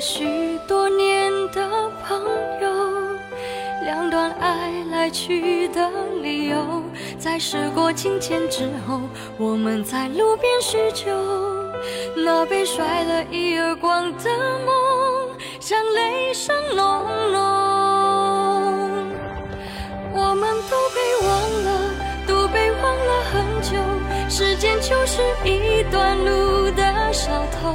[0.00, 2.22] 许多年的朋
[2.60, 2.68] 友，
[3.84, 5.90] 两段爱来去的
[6.22, 6.82] 理由，
[7.18, 9.00] 在时过境迁之后，
[9.36, 11.06] 我们在路边叙旧。
[12.16, 14.30] 那被甩了一耳光的
[14.64, 17.38] 梦，像雷声隆隆。
[20.12, 21.28] 我们都被忘
[21.64, 21.68] 了，
[22.26, 23.76] 都被忘了很久。
[24.28, 27.74] 时间就是一段路的小偷。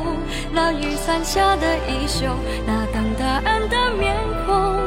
[0.56, 2.28] 那雨伞下的衣袖，
[2.64, 4.16] 那等答案的面
[4.46, 4.78] 孔，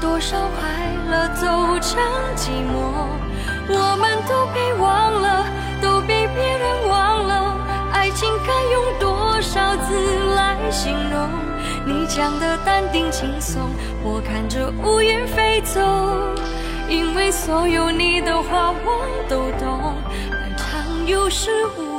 [0.00, 0.68] 多少快
[1.10, 1.44] 乐走
[1.80, 2.00] 成
[2.36, 3.08] 寂寞，
[3.68, 5.44] 我们都被忘了，
[5.82, 7.56] 都被别人忘了。
[7.92, 11.28] 爱情该用多少字来形容？
[11.84, 13.70] 你讲的淡定轻松，
[14.04, 15.80] 我看着乌云飞走，
[16.88, 19.96] 因为所有你的话我都懂，
[20.30, 21.91] 漫长有始无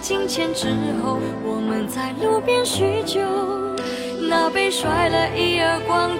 [0.00, 0.68] 金钱之
[1.02, 3.20] 后，我们在路边叙旧。
[4.28, 6.16] 那被甩了一耳光的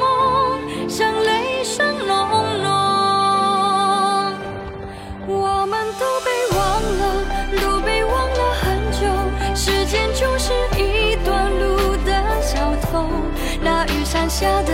[0.00, 2.28] 梦，像雷声隆
[2.62, 2.68] 隆。
[5.26, 7.02] 我们都被忘了，
[7.62, 9.06] 都被忘了很久。
[9.54, 12.10] 时间就是一段路的
[12.42, 13.08] 小偷。
[13.62, 14.73] 那雨伞下的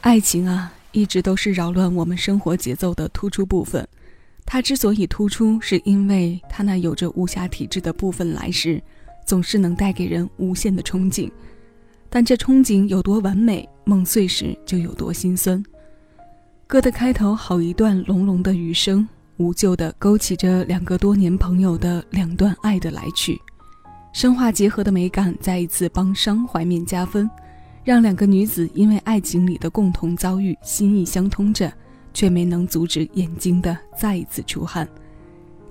[0.00, 0.72] 爱情啊！
[0.92, 3.86] 一直都是扰乱我们生活节奏的突出部分。
[4.46, 8.80] 它之所以突出，是因为它那有着无暇体质的部分来时，
[9.26, 11.30] 总是能带给人无限的憧憬。
[12.08, 15.62] 但这憧憬有多完美，梦碎时就有多心酸。
[16.66, 19.06] 歌的开头好一段隆隆的雨声，
[19.36, 23.38] 无救地勾起着两个多年朋友的两段爱的来去，
[24.12, 27.28] 生化结合的美感再一次帮伤怀面加分，
[27.88, 31.72] 让两个女子因为爱情里的共同遭遇，心意相通着。
[32.12, 34.88] 却没能阻止眼睛的再一次出汗。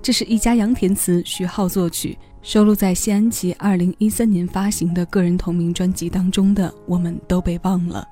[0.00, 8.06] 这是一家杨填词，徐浩作曲，收录在谢安琪二零一三年发行的个人同名专辑当中的《我们都被忘了》。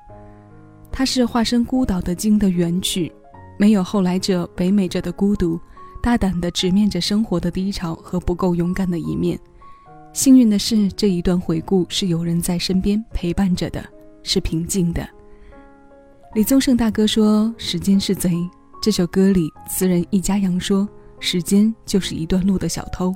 [0.91, 3.11] 它是化身孤岛的鲸的原曲，
[3.57, 5.59] 没有后来者北美者的孤独，
[6.01, 9.39] 大胆地直面着生活的低潮和不够勇敢的一面。
[10.13, 13.83] 幸运的是，这一段回顾是有人在身边陪伴着的，
[14.27, 15.07] 是平静的。
[16.35, 18.31] 李宗盛大哥说：“时间是贼。”
[18.83, 20.87] 这首歌里，词人易家扬说
[21.19, 23.15] ：“时间就是一段路的小偷。”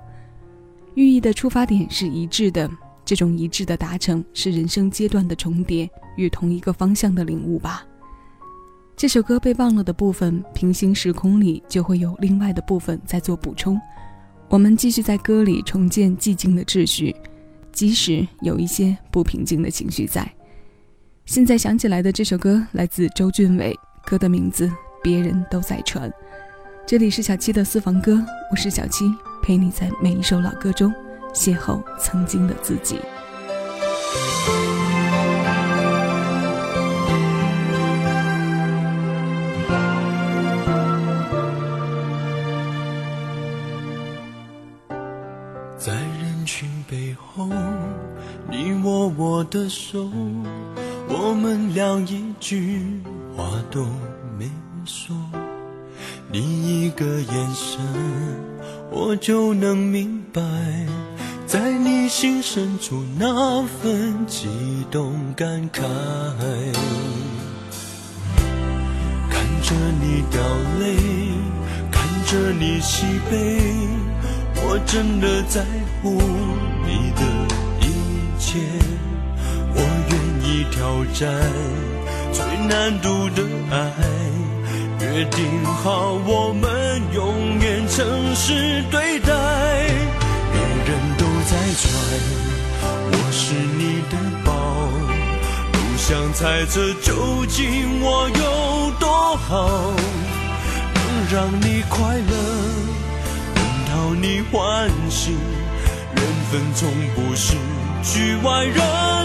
[0.95, 2.69] 寓意的出发点是一致的，
[3.03, 7.85] 这种一致的达成是人生阶段的重叠与同一个方向的领悟吧。
[8.95, 13.79] 这首歌被忘了的部分，平行时空里就会有另外的部分在做补充。
[14.47, 17.15] 我们继续在歌里重建寂静的秩序，
[17.71, 20.29] 即使有一些不平静的情绪在。
[21.31, 23.73] 现在想起来的这首歌来自周俊伟，
[24.03, 24.67] 歌的名字
[25.01, 26.09] 《别人都在传》。
[26.85, 29.09] 这里是小七的私房歌，我是小七，
[29.41, 30.93] 陪你在每一首老歌中
[31.33, 32.97] 邂逅曾经的自己。
[45.77, 47.47] 在人群背后，
[48.49, 50.09] 你握我的手。
[51.13, 52.79] 我们俩一句
[53.35, 53.85] 话都
[54.39, 54.49] 没
[54.85, 55.13] 说，
[56.31, 57.81] 你一个眼神，
[58.89, 60.41] 我就能明白，
[61.45, 64.47] 在你心深处那份激
[64.89, 65.81] 动感慨。
[69.29, 70.41] 看着你掉
[70.79, 70.95] 泪，
[71.91, 73.59] 看着你喜悲，
[74.63, 75.65] 我真的在
[76.01, 76.13] 乎
[76.87, 77.21] 你的
[77.81, 79.10] 一切。
[80.81, 81.29] 挑战
[82.33, 83.77] 最难度的爱，
[84.99, 89.29] 约定好我们永远诚实对待。
[90.51, 91.85] 别人都在传
[93.11, 94.49] 我是你的宝，
[95.71, 99.93] 不想猜测究竟我有多好，
[100.95, 101.01] 能
[101.31, 102.33] 让你快乐，
[103.53, 105.37] 能讨你欢喜。
[106.15, 107.53] 缘分从不是
[108.01, 109.20] 局外人。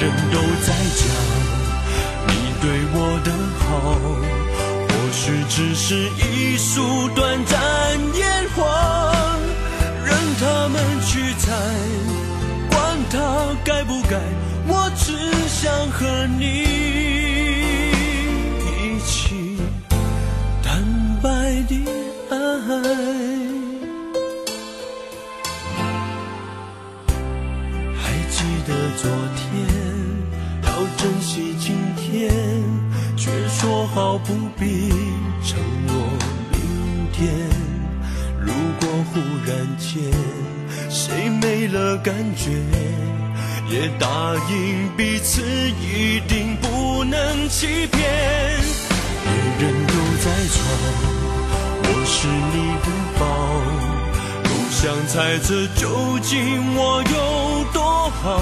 [0.00, 1.04] 人都在讲
[2.26, 2.32] 你
[2.62, 2.64] 对
[2.94, 3.68] 我的好，
[4.88, 7.58] 或许只是一束短暂
[8.14, 8.64] 烟花，
[10.02, 11.52] 任他们去猜，
[12.70, 14.16] 管他该不该，
[14.66, 15.12] 我只
[15.48, 16.64] 想和你
[18.64, 19.58] 一起
[20.62, 20.82] 坦
[21.22, 21.28] 白
[21.68, 21.74] 的
[22.30, 23.29] 爱。
[28.28, 29.46] 记得昨天。
[30.62, 32.30] 要珍惜今天，
[33.16, 34.88] 却说好不必
[35.44, 35.94] 承诺
[36.52, 36.58] 明
[37.12, 37.28] 天。
[38.40, 40.00] 如果忽然间
[40.88, 42.50] 谁没了感觉，
[43.68, 48.00] 也答应彼此一定不能欺骗。
[49.24, 49.32] 别
[49.66, 50.58] 人都在传
[51.82, 52.86] 我是你的
[53.18, 53.22] 宝，
[54.44, 57.39] 不想猜测究竟我有
[58.22, 58.40] 好，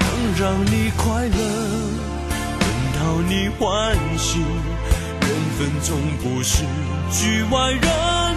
[0.00, 0.14] 能。
[0.36, 1.38] 让你快乐，
[2.58, 2.66] 能
[2.98, 4.42] 讨你欢心，
[5.20, 6.64] 缘分从不是
[7.12, 7.82] 局外人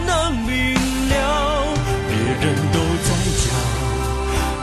[0.05, 0.75] 能明
[1.09, 1.15] 了。
[2.07, 3.09] 别人都在
[3.41, 3.45] 讲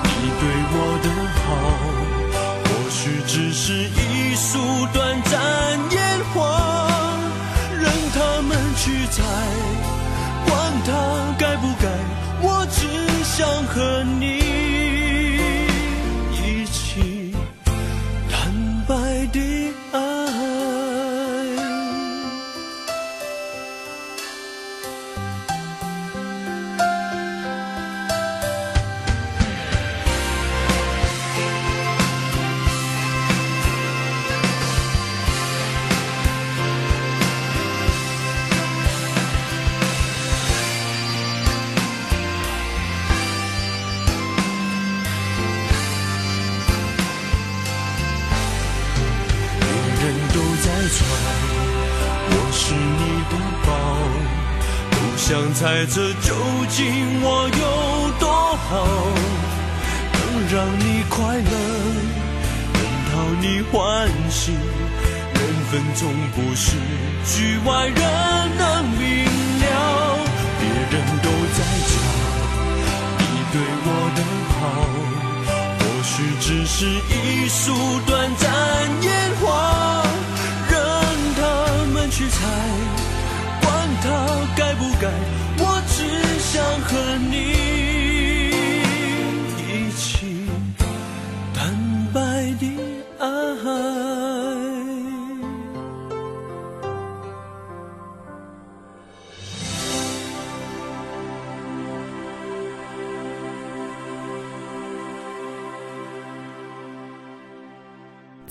[0.06, 1.06] 你对我的
[1.40, 1.46] 好，
[2.62, 5.32] 或许只是一束短暂
[5.90, 6.38] 烟花，
[7.72, 9.24] 任他们去猜，
[10.46, 10.52] 管
[10.86, 10.88] 他
[11.36, 11.88] 该不该，
[12.42, 12.78] 我只
[13.24, 14.43] 想和你。
[55.64, 56.34] 猜测究
[56.68, 58.84] 竟我有多好，
[60.12, 60.20] 能
[60.52, 61.52] 让你快乐，
[62.74, 62.78] 能
[63.08, 65.40] 讨你欢喜，缘
[65.70, 66.76] 分总不是
[67.24, 67.96] 局外人
[68.58, 70.18] 能明了，
[70.60, 71.92] 别人都在讲
[73.16, 73.56] 你对
[73.86, 74.20] 我的
[74.52, 74.60] 好。
[75.78, 77.72] 或许只是一束
[78.04, 78.52] 短暂
[79.00, 79.73] 烟花，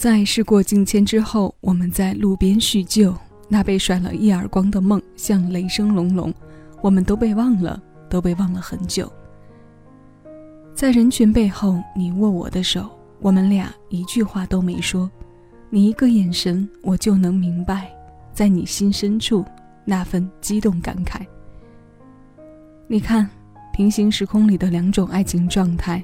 [0.03, 3.15] 在事过境迁之后，我们在路边叙旧，
[3.47, 6.33] 那被甩了一耳光的梦像雷声隆隆，
[6.81, 9.09] 我们都被忘了，都被忘了很久。
[10.75, 12.89] 在人群背后，你握我的手，
[13.21, 15.09] 我们俩一句话都没说，
[15.69, 17.89] 你一个眼神，我就能明白，
[18.33, 19.45] 在你心深处
[19.85, 21.21] 那份激动感慨。
[22.87, 23.29] 你看，
[23.71, 26.03] 平行时空里的两种爱情状态。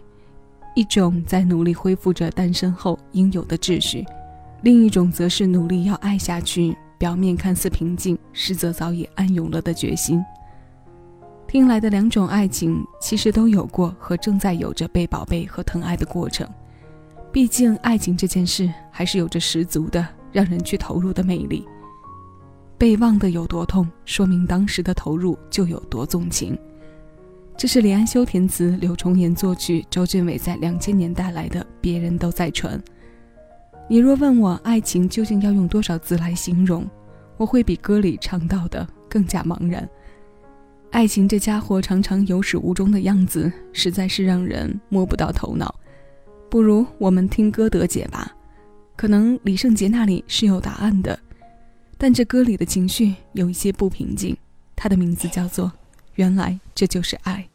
[0.79, 4.05] 一种在努力恢复着单身后应有的秩序，
[4.61, 10.23] 另一种则是努力要爱下去，表面看似平静，实则早已暗涌了的决心。
[11.49, 16.47] 听来的两种爱情，其实都有过和正在有着被宝贝和疼爱的过程。
[17.29, 21.67] 毕竟，爱情这件事还是有着十足的让人去投入的魅力。
[22.77, 26.57] 被忘的有多痛，说明当时的投入就有多纵情。
[27.59, 32.79] 这是李安修填词，柳重言作曲，周俊伟在两千年带来的《别人都在传》。
[33.89, 36.89] 你若问我爱情究竟要用多少字来形容，
[37.35, 39.85] 我会比歌里唱到的更加茫然。
[40.91, 45.75] 爱情这家伙常常有始无终的样子，实在是让人摸不到头脑。
[46.49, 48.33] 不如我们听歌得解吧。
[48.95, 51.19] 可能李圣杰那里是有答案的，
[51.97, 54.37] 但这歌里的情绪有一些不平静。
[54.77, 55.65] 它的名字叫做
[56.19, 57.47] 《原来这就是爱》。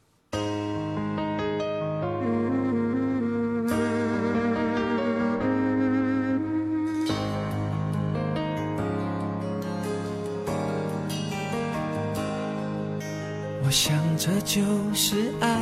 [13.62, 15.60] 我想这就是爱，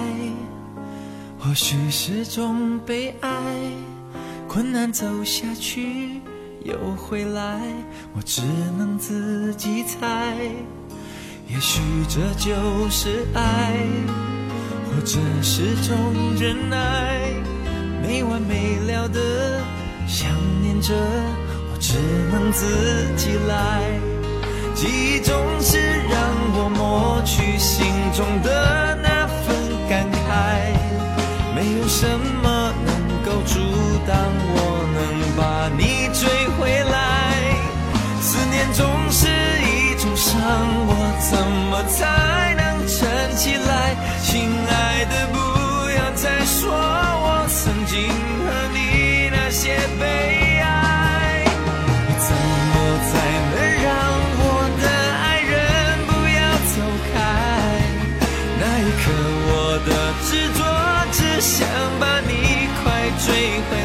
[1.41, 3.33] 或许是种悲哀。
[4.47, 6.21] 困难走下去
[6.63, 7.61] 又回来，
[8.15, 8.43] 我只
[8.79, 10.37] 能自己猜。
[11.49, 13.73] 也许这就是爱，
[14.87, 15.97] 或者是种
[16.39, 17.21] 忍耐。
[18.03, 19.21] 没完没了的
[20.07, 20.29] 想
[20.61, 21.99] 念着，我只
[22.33, 22.67] 能自
[23.17, 23.83] 己来。
[24.75, 26.19] 记忆总是让
[26.57, 29.55] 我抹去心中的那份
[29.89, 30.27] 感慨，
[31.55, 32.07] 没有什
[32.43, 32.91] 么能
[33.25, 33.55] 够阻
[34.07, 34.17] 挡
[34.55, 34.57] 我
[34.97, 34.99] 能
[35.37, 35.41] 把
[35.79, 35.81] 你
[36.13, 36.21] 追
[36.59, 36.95] 回来。
[38.21, 39.72] 思念总是一
[40.03, 40.35] 受伤
[40.89, 40.91] 我
[41.31, 41.39] 怎
[41.71, 43.07] 么才能撑
[43.37, 43.95] 起来？
[44.25, 45.39] 亲爱的不
[45.91, 48.11] 要再说我曾经
[48.43, 51.45] 和你那些悲哀。
[52.19, 52.75] 怎么
[53.07, 53.11] 才
[53.55, 53.87] 能让
[54.43, 54.45] 我
[54.83, 54.85] 的
[55.23, 55.55] 爱人
[56.09, 56.43] 不要
[56.75, 56.75] 走
[57.15, 57.15] 开？
[58.59, 59.07] 那一刻
[59.55, 59.91] 我的
[60.27, 60.61] 执着
[61.13, 61.55] 只想
[62.01, 62.85] 把你快
[63.25, 63.31] 追
[63.71, 63.82] 回。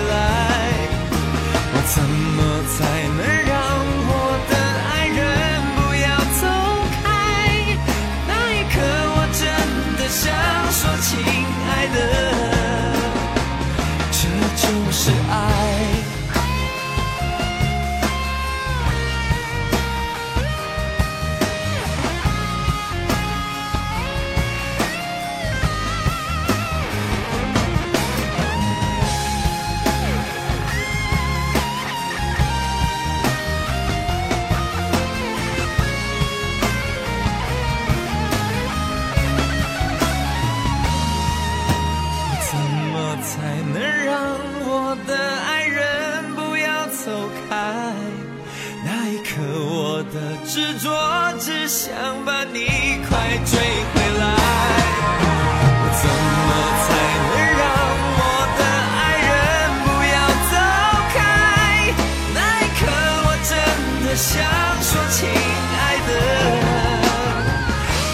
[64.18, 64.44] 想
[64.82, 66.10] 说亲爱的，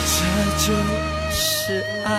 [0.05, 0.19] 这
[0.67, 0.73] 就
[1.31, 2.09] 是爱。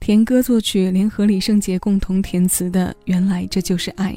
[0.00, 4.12] 田歌作曲，联合李圣杰共同填词的《原来这就是爱》。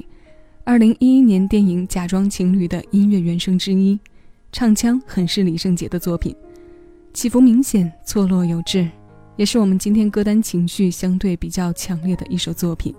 [0.67, 3.99] 二零一一年电影《假装情侣》的音乐原声之一，
[4.51, 6.35] 唱腔很是李圣杰的作品，
[7.13, 8.89] 起伏明显，错落有致，
[9.35, 12.95] 也是我们今天歌单情绪相对比较强烈的一首作品。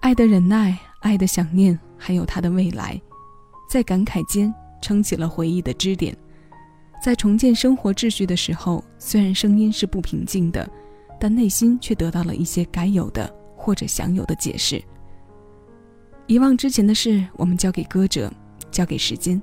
[0.00, 3.00] 爱的忍耐，爱的想念，还有他的未来，
[3.70, 6.12] 在感慨间撑起了回忆的支点，
[7.00, 10.68] 在重建生活秩序的时候，虽然声音是不平静的。
[11.20, 14.80] 但内心却得到了一些该有的或者享有的解释。
[16.28, 18.30] 遗忘之前的事，我们交给歌者，
[18.70, 19.40] 交给时间。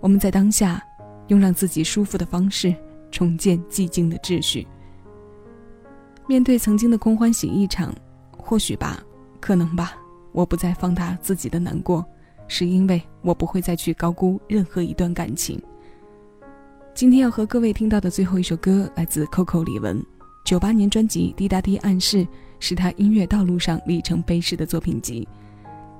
[0.00, 0.78] 我们在当下，
[1.28, 2.74] 用让自己舒服的方式
[3.10, 4.66] 重建寂静的秩序。
[6.28, 7.94] 面对曾经的空欢喜一场，
[8.36, 9.02] 或许吧，
[9.40, 9.94] 可能吧，
[10.32, 12.04] 我不再放大自己的难过，
[12.46, 15.58] 是因为我不会再去高估任何一段感情。
[16.94, 19.98] 今天要和各位听到的最后一首歌，来自 Coco 李玟。
[20.44, 22.18] 九八年专辑《滴答滴暗示》
[22.58, 25.26] 是他音乐道路上里程碑式的作品集，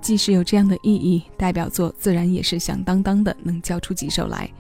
[0.00, 4.50] 即使有这样的意义，代表作自然也是响当当的，能叫出几首来。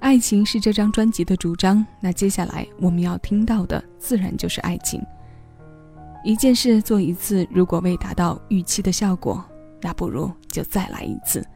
[0.00, 5.02] 爱情是这张专辑的主张，那接下来我们要听到的自然就是爱情。
[6.24, 9.44] 一件事做一次，如果未达到预期的效果，
[9.80, 11.46] 那不如就再来一次。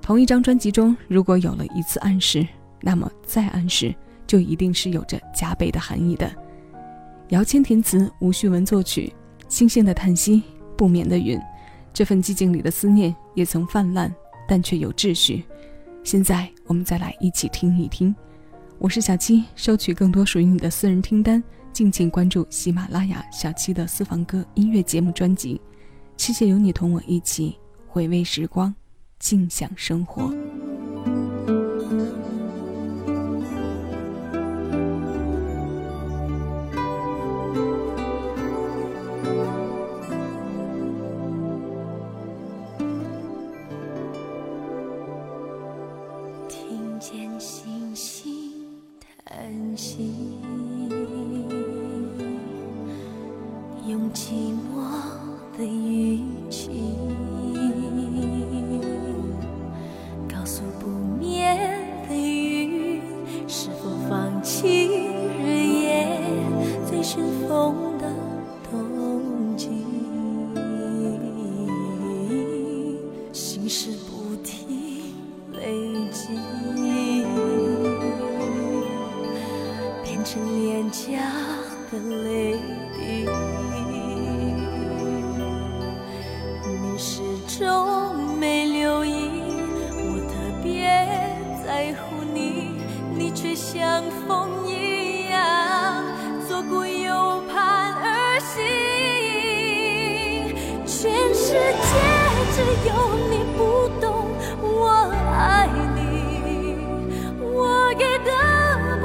[0.00, 2.46] 同一张专辑中，如果有了一次暗示，
[2.80, 3.94] 那么再暗示。
[4.24, 6.30] 就一定是有着加倍的含义的。
[7.30, 9.12] 姚谦填词，吴旭文作曲，
[9.46, 10.42] 星星的叹息，
[10.74, 11.38] 不眠的云，
[11.92, 14.12] 这份寂静里的思念也曾泛滥，
[14.48, 15.44] 但却有秩序。
[16.02, 18.14] 现在我们再来一起听一听。
[18.78, 25.60] 我是小七，收取更多属于你的私人听单，敬请关注喜马拉雅小七的私房歌音乐节目专辑。
[26.16, 27.56] 谢谢有你同我一起
[27.86, 28.74] 回味时光，
[29.18, 30.32] 静享生活。
[67.48, 67.91] 风。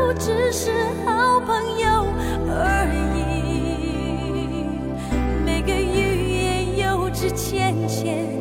[0.08, 0.72] 我只是
[1.06, 2.08] 好朋友
[2.48, 4.64] 而已
[5.44, 8.37] 每个欲言又止浅浅